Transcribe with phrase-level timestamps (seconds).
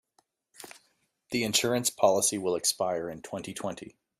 [1.29, 3.95] The insurance policy will expire in twenty-twenty.